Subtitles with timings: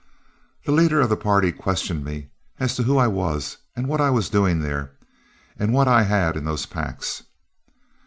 [0.65, 4.09] The leader of the party questioned me as to who I was, and what I
[4.09, 4.93] was doing there,
[5.59, 7.21] and what I had in those packs.